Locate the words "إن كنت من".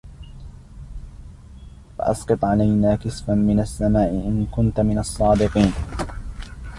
4.09-4.99